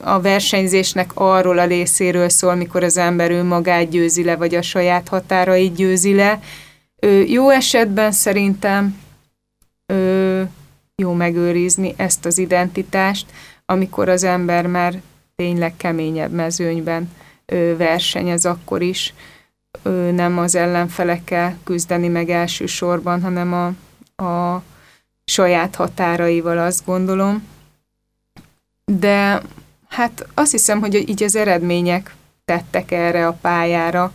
[0.00, 5.08] a versenyzésnek arról a részéről szól, mikor az ember önmagát győzi le, vagy a saját
[5.08, 6.40] határait győzi le,
[7.26, 9.00] jó esetben szerintem
[9.86, 10.42] ö,
[10.94, 13.26] jó megőrizni ezt az identitást,
[13.66, 15.00] amikor az ember már
[15.36, 17.10] tényleg keményebb mezőnyben
[17.46, 19.14] ö, versenyez, akkor is
[19.82, 23.66] ö, nem az ellenfelekkel küzdeni meg elsősorban, hanem a,
[24.24, 24.62] a
[25.24, 27.48] saját határaival, azt gondolom.
[28.84, 29.42] De
[29.88, 34.12] hát azt hiszem, hogy így az eredmények tettek erre a pályára,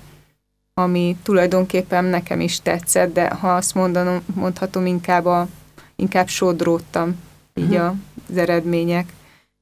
[0.79, 5.47] ami tulajdonképpen nekem is tetszett, de ha azt mondanom, mondhatom, inkább, a,
[5.95, 7.15] inkább sodródtam
[7.53, 7.95] így uh-huh.
[8.29, 9.13] az eredmények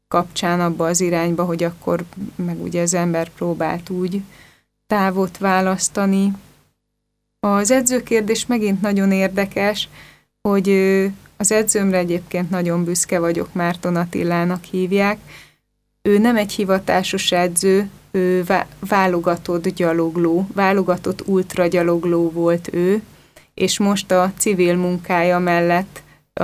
[0.08, 2.04] kapcsán abba az irányba, hogy akkor
[2.36, 4.22] meg ugye az ember próbált úgy
[4.88, 6.32] távot választani.
[7.40, 9.90] Az edzőkérdés megint nagyon érdekes,
[10.42, 10.70] hogy
[11.38, 15.18] az edzőmre egyébként nagyon büszke vagyok, Márton Attilának hívják.
[16.02, 18.46] Ő nem egy hivatásos edző, ő
[18.80, 23.02] válogatott gyalogló, válogatott ultragyalogló volt ő,
[23.54, 26.02] és most a civil munkája mellett
[26.34, 26.44] a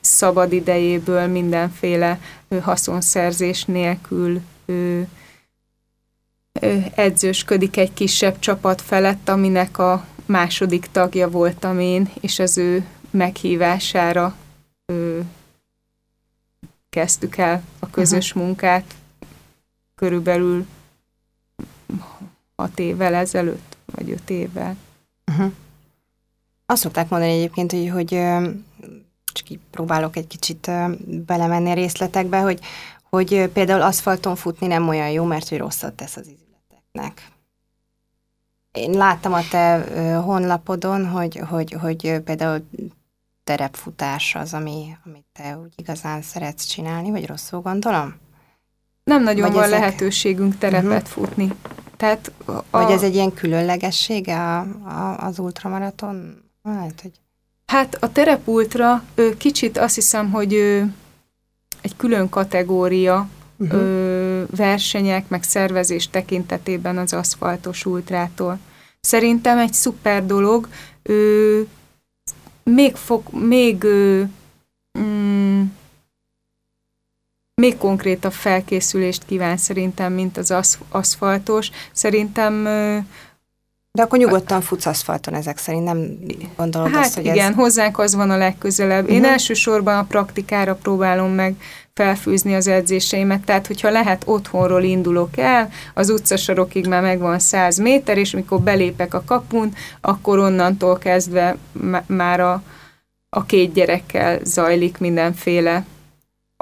[0.00, 2.20] szabad idejéből mindenféle
[2.62, 5.08] haszonszerzés nélkül ő,
[6.60, 12.86] ő edzősködik egy kisebb csapat felett, aminek a második tagja voltam én, és az ő
[13.10, 14.34] meghívására
[14.86, 15.24] ő,
[16.90, 18.94] kezdtük el a közös munkát.
[19.94, 20.66] Körülbelül
[22.56, 24.76] hat évvel ezelőtt, vagy öt évvel.
[25.26, 25.52] Uh-huh.
[26.66, 28.08] Azt szokták mondani egyébként, hogy, hogy
[29.32, 30.70] csak így próbálok egy kicsit
[31.26, 32.60] belemenni a részletekbe, hogy,
[33.10, 37.32] hogy például aszfalton futni nem olyan jó, mert hogy rosszat tesz az izületeknek.
[38.72, 39.80] Én láttam a te
[40.16, 42.68] honlapodon, hogy, hogy, hogy például
[43.44, 48.22] terepfutás az, ami, amit te úgy igazán szeretsz csinálni, vagy rosszul gondolom?
[49.04, 49.78] Nem nagyon vagy van ezek...
[49.78, 51.08] lehetőségünk terepet uh-huh.
[51.08, 51.52] futni.
[51.96, 52.52] Tehát a...
[52.70, 56.42] Vagy ez egy ilyen különlegessége a, a, az ultramaraton?
[56.62, 57.12] Hát, hogy...
[57.66, 60.94] hát a terepultra ő, kicsit azt hiszem, hogy ő,
[61.80, 63.80] egy külön kategória uh-huh.
[63.80, 68.58] ő, versenyek, meg szervezés tekintetében az aszfaltos ultrától.
[69.00, 70.68] Szerintem egy szuper dolog,
[71.02, 71.66] ő,
[72.62, 74.28] még, fog, még ő,
[74.98, 75.62] mm,
[77.54, 80.54] még konkrétabb felkészülést kíván szerintem, mint az
[80.88, 81.70] aszfaltos.
[81.92, 82.62] Szerintem
[83.92, 86.18] De akkor nyugodtan futsz aszfalton ezek szerint, nem
[86.56, 87.54] gondolod hát azt, hogy igen, ez...
[87.54, 89.08] hozzánk az van a legközelebb.
[89.08, 89.30] Én Mhm.
[89.30, 91.54] elsősorban a praktikára próbálom meg
[91.92, 98.18] felfűzni az edzéseimet, tehát hogyha lehet otthonról indulok el, az utcasarokig már megvan 100 méter,
[98.18, 101.56] és mikor belépek a kapun, akkor onnantól kezdve
[102.06, 102.62] már a,
[103.28, 105.84] a két gyerekkel zajlik mindenféle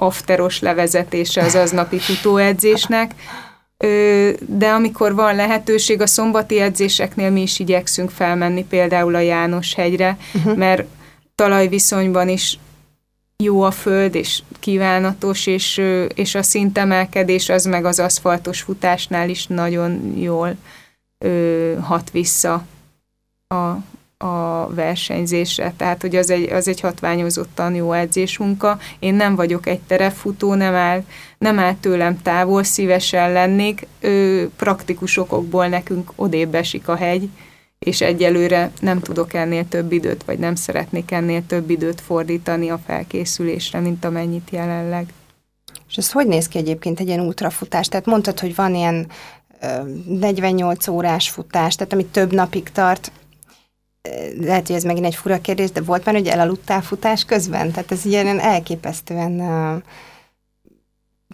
[0.02, 3.14] afteros levezetése az aznapi futóedzésnek,
[4.46, 10.18] de amikor van lehetőség, a szombati edzéseknél mi is igyekszünk felmenni például a János hegyre,
[10.34, 10.56] uh-huh.
[10.56, 10.84] mert
[11.34, 12.58] talajviszonyban is
[13.36, 15.82] jó a föld, és kívánatos, és,
[16.14, 20.56] és a szintemelkedés az meg az aszfaltos futásnál is nagyon jól
[21.18, 22.66] ö, hat vissza
[23.48, 23.76] a,
[24.22, 25.74] a versenyzésre.
[25.76, 28.78] Tehát, hogy az egy, az egy hatványozottan jó edzésmunka.
[28.98, 31.04] Én nem vagyok egy terepfutó, nem áll,
[31.38, 33.86] nem áll tőlem távol, szívesen lennék.
[34.00, 37.28] Ö, praktikus okokból nekünk odébb esik a hegy,
[37.78, 42.80] és egyelőre nem tudok ennél több időt, vagy nem szeretnék ennél több időt fordítani a
[42.86, 45.06] felkészülésre, mint amennyit jelenleg.
[45.88, 47.88] És ez hogy néz ki egyébként egy ilyen ultrafutás?
[47.88, 49.06] Tehát mondtad, hogy van ilyen
[49.60, 49.66] ö,
[50.06, 53.12] 48 órás futás, tehát ami több napig tart.
[54.40, 57.70] Lehet, hogy ez megint egy fura kérdés, de volt már, hogy elaludtál futás közben?
[57.70, 59.40] Tehát ez ilyen elképesztően,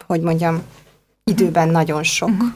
[0.06, 0.62] hogy mondjam,
[1.24, 2.28] időben nagyon sok.
[2.28, 2.46] Mhm.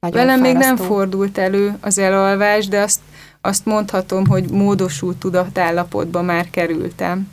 [0.00, 0.84] Nagyon Velem még nem fárasztó.
[0.84, 3.00] fordult elő az elalvás, de azt,
[3.40, 7.28] azt mondhatom, hogy módosult tudatállapotba már kerültem.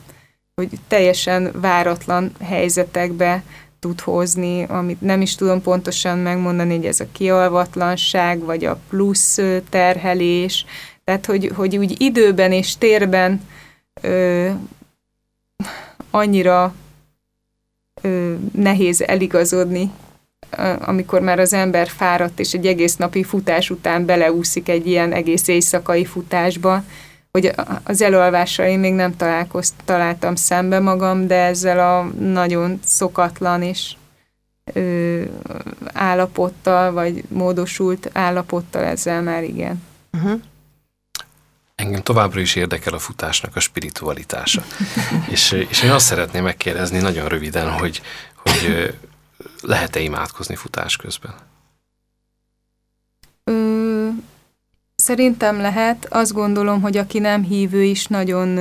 [0.55, 3.43] Hogy teljesen váratlan helyzetekbe
[3.79, 9.39] tud hozni, amit nem is tudom pontosan megmondani, hogy ez a kialvatlanság, vagy a plusz
[9.69, 10.65] terhelés.
[11.07, 13.41] Tehát, hogy, hogy úgy időben és térben
[14.01, 14.49] ö,
[16.11, 16.73] annyira
[18.01, 19.91] ö, nehéz eligazodni
[20.79, 25.47] amikor már az ember fáradt, és egy egész napi futás után beleúszik egy ilyen egész
[25.47, 26.83] éjszakai futásba,
[27.31, 27.51] hogy
[27.83, 33.95] az elalvással én még nem találkozt, találtam szembe magam, de ezzel a nagyon szokatlan és
[34.73, 35.21] ö,
[35.93, 39.83] állapottal, vagy módosult állapottal ezzel már igen.
[40.13, 40.41] Uh-huh.
[41.77, 44.63] Engem továbbra is érdekel a futásnak a spiritualitása.
[45.29, 48.01] és, és én azt szeretném megkérdezni nagyon röviden, hogy,
[48.35, 48.93] hogy
[49.61, 51.35] lehet-e imádkozni futás közben?
[53.43, 54.07] Ö,
[54.95, 56.07] szerintem lehet.
[56.09, 58.57] Azt gondolom, hogy aki nem hívő is nagyon,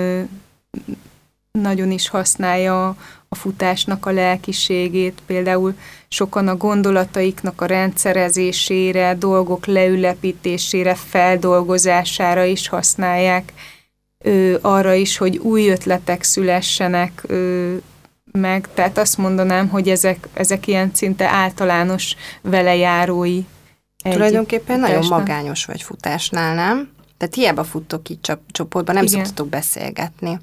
[1.61, 2.97] nagyon is használja
[3.29, 5.23] a futásnak a lelkiségét.
[5.27, 5.75] Például
[6.09, 13.53] sokan a gondolataiknak a rendszerezésére, dolgok leülepítésére, feldolgozására is használják.
[14.19, 17.75] Ö, arra is, hogy új ötletek szülessenek, ö,
[18.33, 23.45] meg, tehát azt mondanám, hogy ezek, ezek ilyen szinte általános velejárói.
[24.11, 25.19] Tulajdonképpen nagyon futásnak.
[25.19, 26.91] magányos vagy futásnál, nem?
[27.17, 29.17] Tehát hiába futtok így csop- csoportban, nem Igen.
[29.25, 30.39] szoktatok beszélgetni.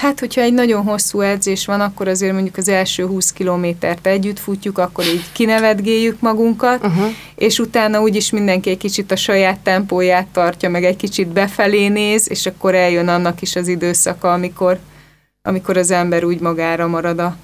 [0.00, 4.38] Hát, hogyha egy nagyon hosszú edzés van, akkor azért mondjuk az első 20 kilométert együtt
[4.38, 7.06] futjuk, akkor így kinevetgéljük magunkat, Uh-huh.
[7.34, 12.30] és utána úgyis mindenki egy kicsit a saját tempóját tartja, meg egy kicsit befelé néz,
[12.30, 14.78] és akkor eljön annak is az időszaka, amikor,
[15.42, 17.36] amikor az ember úgy magára marad a,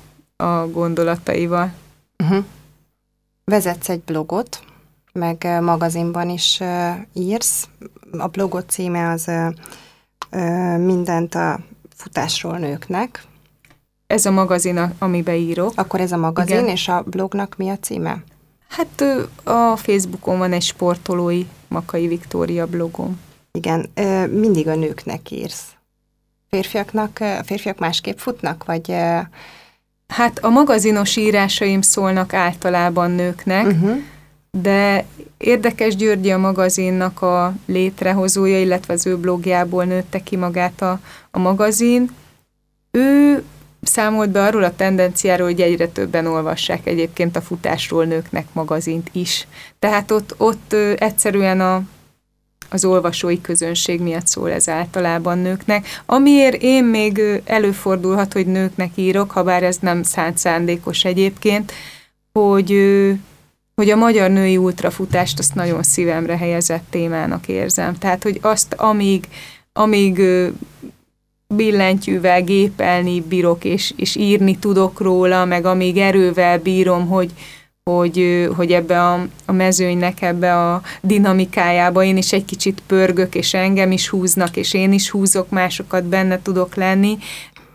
[0.45, 1.73] a gondolataival.
[2.23, 2.45] Uh-huh.
[3.45, 4.61] Vezetsz egy blogot,
[5.13, 7.69] meg magazinban is uh, írsz.
[8.19, 9.25] A blogot címe az
[10.31, 11.59] uh, mindent a
[11.97, 13.25] futásról nőknek.
[14.07, 15.73] Ez a magazin, amibe írok.
[15.75, 16.69] Akkor ez a magazin, Igen.
[16.69, 18.23] és a blognak mi a címe?
[18.69, 19.05] Hát
[19.45, 23.21] a Facebookon van egy sportolói Makai Viktória blogom.
[23.53, 23.91] Igen,
[24.31, 25.65] mindig a nőknek írsz.
[26.51, 28.95] Férfiaknak, a férfiak másképp futnak, vagy...
[30.07, 33.97] Hát a magazinos írásaim szólnak általában nőknek, Uh-huh.
[34.61, 35.05] De
[35.39, 41.39] Érdekes Györgyi a magazinnak a létrehozója, illetve az ő blogjából nőtte ki magát a, a
[41.39, 42.11] magazin.
[42.91, 43.43] Ő
[43.83, 49.47] számolt be arról a tendenciáról, hogy egyre többen olvassák egyébként a futásról nőknek magazint is.
[49.79, 51.83] Tehát ott, ott egyszerűen a,
[52.71, 55.87] az olvasói közönség miatt szól ez általában nőknek.
[56.07, 61.73] Amiért én még előfordulhat, hogy nőknek írok, ha bár ez nem szánt szándékos egyébként,
[62.33, 62.73] hogy,
[63.77, 67.99] hogy a magyar női ultrafutást azt nagyon szívemre helyezett témának érzem.
[67.99, 69.29] Tehát, hogy azt amíg,
[69.73, 70.21] amíg
[71.49, 77.31] billentyűvel gépelni bírok, és, és írni tudok róla, meg amíg erővel bírom, hogy,
[77.91, 83.55] hogy, hogy ebbe a, a mezőnynek, ebbe a dinamikájába én is egy kicsit pörgök, és
[83.55, 87.19] engem is húznak, és én is húzok, másokat benne tudok lenni.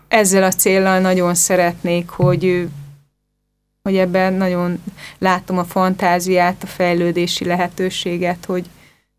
[0.08, 2.68] Ezzel a céllal nagyon szeretnék, hogy,
[3.82, 4.82] hogy ebben nagyon
[5.18, 8.66] látom a fantáziát, a fejlődési lehetőséget, hogy,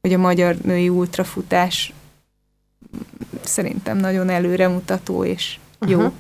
[0.01, 1.93] hogy a magyar női ultrafutás
[3.43, 5.57] szerintem nagyon előremutató és
[5.88, 5.97] jó.
[5.97, 6.14] Uh-huh.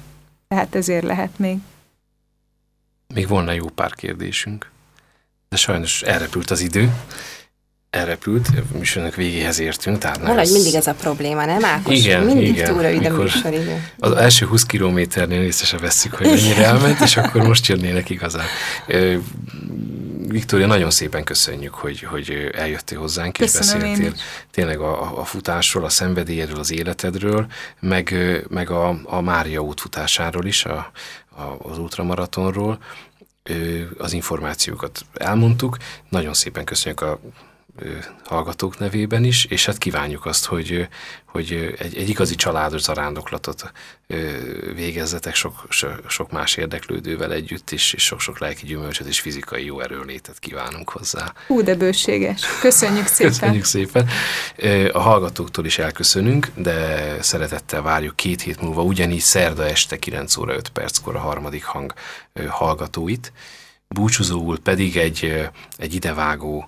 [0.47, 1.57] Tehát ezért lehet még.
[3.13, 4.71] Még volna jó pár kérdésünk,
[5.49, 6.93] de sajnos elrepült az idő
[7.93, 9.97] elrepült, műsornak végéhez értünk.
[9.97, 10.51] Tehát Valahogy ez...
[10.51, 11.97] mindig ez a probléma, nem Ákos?
[11.97, 12.73] Igen, mindig igen.
[12.73, 13.87] túl rövid a műsoridő.
[13.99, 18.45] Az első 20 kilométernél észre se veszük, hogy mennyire elment, és akkor most jönnének igazán.
[20.27, 24.13] Viktória, nagyon szépen köszönjük, hogy, hogy eljöttél hozzánk, és Köszönöm beszéltél
[24.51, 27.45] tényleg a, a futásról, a szenvedélyedről, az életedről,
[27.79, 28.15] meg,
[28.49, 30.91] meg a, a Mária útfutásáról is, a,
[31.35, 32.77] a, az ultramaratonról.
[33.97, 35.77] Az információkat elmondtuk.
[36.09, 37.19] Nagyon szépen köszönjük a
[38.23, 40.87] hallgatók nevében is, és hát kívánjuk azt, hogy,
[41.25, 43.71] hogy egy, egy igazi családos zarándoklatot
[44.75, 45.67] végezzetek sok,
[46.07, 51.33] sok más érdeklődővel együtt is, és sok-sok lelki gyümölcsöt és fizikai jó erőlétet kívánunk hozzá.
[51.47, 52.41] Hú, de bőséges.
[52.61, 53.31] Köszönjük szépen.
[53.31, 54.07] Köszönjük szépen.
[54.91, 60.55] A hallgatóktól is elköszönünk, de szeretettel várjuk két hét múlva, ugyanígy szerda este 9 óra
[60.55, 61.93] 5 perckor a harmadik hang
[62.47, 63.31] hallgatóit.
[63.87, 66.67] Búcsúzóul pedig egy, egy idevágó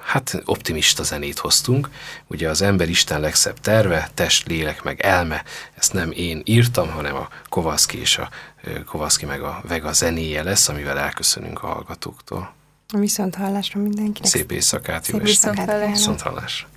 [0.00, 1.90] hát optimista zenét hoztunk.
[2.26, 5.42] Ugye az ember Isten legszebb terve, test, lélek, meg elme,
[5.74, 8.28] ezt nem én írtam, hanem a Kovaszki és a
[8.86, 12.54] Kovaszki meg a Vega zenéje lesz, amivel elköszönünk a hallgatóktól.
[12.98, 14.30] Viszont hallásra mindenkinek.
[14.30, 15.86] Szép éjszakát, jó Szép éjszakát.
[15.86, 16.68] Viszont hallásra.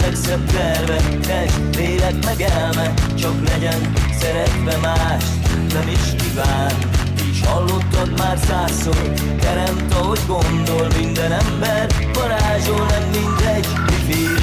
[0.00, 5.24] Legszebb terve Test, lélek meg elme Csak legyen szeretve más
[5.72, 6.72] Nem is kíván.
[7.30, 14.39] Is hallottad már százszor Teremt ahogy gondol Minden ember varázsol Nem mindegy mi fél Azt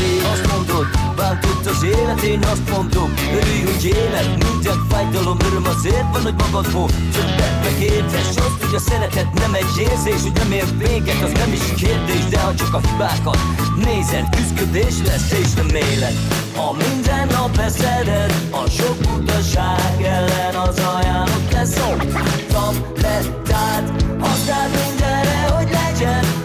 [1.18, 6.22] mondod Bántott az élet, én azt mondom Örülj, hogy élet, minden fájdalom Öröm azért van,
[6.22, 11.22] hogy magadból többet megértesz Azt, hogy a szeretet nem egy érzés Hogy nem ér véget,
[11.24, 13.39] az nem is kérdés De ha csak a hibákat
[13.84, 16.18] nézed Küzdködés lesz és nem élet
[16.55, 24.72] Ha minden nap beszeded A sok utaság ellen az ajánlott lesz Szoktam le, tehát használd
[24.86, 26.36] mindenre, hogy legyen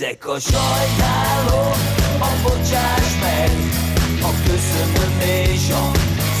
[0.00, 1.76] Ezek a sajnálók,
[2.18, 3.50] a bocsáss meg
[4.22, 5.90] A köszönöm és a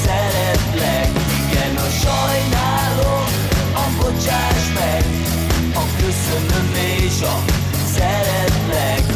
[0.04, 1.10] szeretlek.
[1.50, 3.28] Igen, a sajnálók,
[3.74, 5.04] a bocsáss meg
[5.74, 7.44] A köszönöm és a
[7.94, 9.08] szeretlek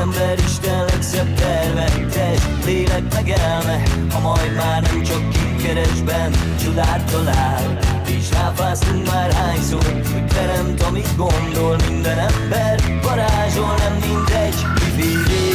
[0.00, 3.82] ember Isten legszebb terve Test, lélek meg elme
[4.12, 6.32] Ha majd már nem csak kikeresben
[6.62, 7.78] Csodát talál.
[8.06, 13.00] És ráfáztunk már hányszor Hogy teremt, amit gondol Minden ember.
[13.02, 15.12] Varázsol Nem mindegy, mi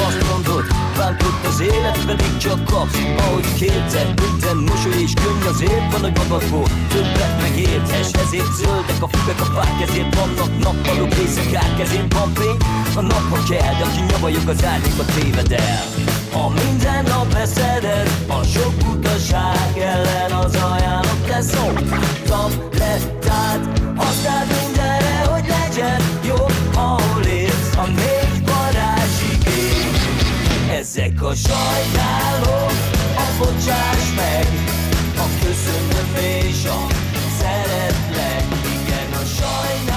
[0.07, 0.65] Azt mondod,
[0.97, 6.17] bántott az élet Pedig csak kapsz, ahogy kétszer Minden mosoly és könny azért van, hogy
[6.17, 12.33] magadból Többet megérthess, ezért zöldek a füvek, a fák Ezért vannak nappalok, éjszakák Ezért van
[12.33, 12.57] fény,
[12.95, 15.83] a nap ha kell De aki nyavajog az árnyékba téved el
[16.31, 24.47] Ha minden nap beszeded A sok utaság ellen az ajánlott lesz Szoktam le, tehát használd
[24.61, 26.45] mindenre, hogy legyen jó,
[26.75, 29.41] ahol élsz A négy varázsig
[30.79, 32.77] Ezek a sajnálók,
[33.15, 34.47] a bocsáss meg
[35.15, 36.15] A köszönöm
[36.47, 37.02] és a
[39.43, 39.92] join